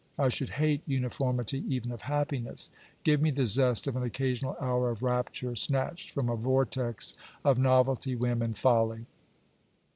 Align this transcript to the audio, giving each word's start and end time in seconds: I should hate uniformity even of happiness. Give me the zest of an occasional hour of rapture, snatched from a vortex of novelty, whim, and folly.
I 0.17 0.29
should 0.29 0.49
hate 0.57 0.81
uniformity 0.87 1.63
even 1.71 1.91
of 1.91 2.01
happiness. 2.01 2.71
Give 3.03 3.21
me 3.21 3.29
the 3.29 3.45
zest 3.45 3.85
of 3.85 3.95
an 3.95 4.01
occasional 4.01 4.57
hour 4.59 4.89
of 4.89 5.03
rapture, 5.03 5.55
snatched 5.55 6.09
from 6.09 6.27
a 6.27 6.35
vortex 6.35 7.13
of 7.45 7.59
novelty, 7.59 8.15
whim, 8.15 8.41
and 8.41 8.57
folly. 8.57 9.05